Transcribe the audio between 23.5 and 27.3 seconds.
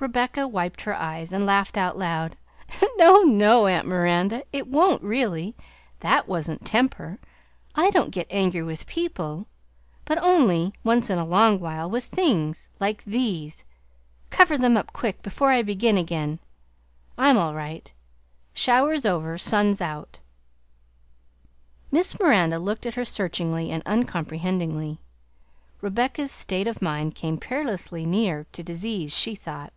and uncomprehendingly. Rebecca's state of mind